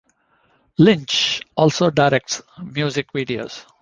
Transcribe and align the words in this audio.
Lynch 0.79 1.43
also 1.55 1.91
directs 1.91 2.41
music 2.59 3.11
videos. 3.13 3.67